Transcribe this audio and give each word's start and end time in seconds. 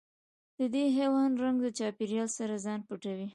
د 0.59 0.61
دې 0.73 0.85
حیوان 0.97 1.31
رنګ 1.43 1.57
د 1.63 1.67
چاپېریال 1.77 2.29
سره 2.37 2.53
ځان 2.65 2.79
پټوي. 2.87 3.27